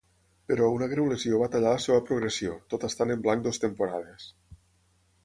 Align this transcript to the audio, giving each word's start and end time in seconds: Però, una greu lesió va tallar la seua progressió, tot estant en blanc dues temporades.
Però, 0.51 0.67
una 0.77 0.85
greu 0.93 1.09
lesió 1.11 1.41
va 1.41 1.49
tallar 1.55 1.73
la 1.75 1.83
seua 1.83 2.03
progressió, 2.07 2.55
tot 2.75 2.87
estant 2.89 3.15
en 3.17 3.21
blanc 3.27 3.45
dues 3.49 3.63
temporades. 3.65 4.27